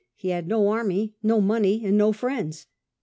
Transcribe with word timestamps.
He 0.15 0.29
had 0.29 0.47
no 0.47 0.67
army, 0.69 1.13
no 1.21 1.39
money, 1.39 1.85
and 1.85 1.95
no 1.95 2.11
friends. 2.11 2.65